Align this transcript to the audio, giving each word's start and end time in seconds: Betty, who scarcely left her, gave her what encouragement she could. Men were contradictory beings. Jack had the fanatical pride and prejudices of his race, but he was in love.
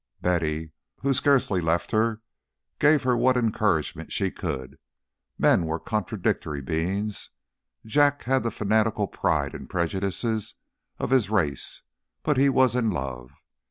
Betty, 0.19 0.71
who 1.01 1.13
scarcely 1.13 1.61
left 1.61 1.91
her, 1.91 2.21
gave 2.79 3.03
her 3.03 3.15
what 3.15 3.37
encouragement 3.37 4.11
she 4.11 4.31
could. 4.31 4.79
Men 5.37 5.67
were 5.67 5.79
contradictory 5.79 6.59
beings. 6.59 7.29
Jack 7.85 8.23
had 8.23 8.41
the 8.41 8.49
fanatical 8.49 9.07
pride 9.07 9.53
and 9.53 9.69
prejudices 9.69 10.55
of 10.97 11.11
his 11.11 11.29
race, 11.29 11.83
but 12.23 12.35
he 12.35 12.49
was 12.49 12.75
in 12.75 12.89
love. 12.89 13.29